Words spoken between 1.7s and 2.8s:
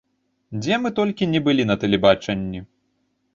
на тэлебачанні!